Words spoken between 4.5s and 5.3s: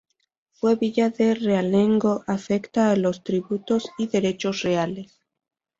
reales.